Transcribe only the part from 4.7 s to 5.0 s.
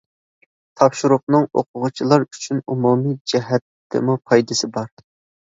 بار.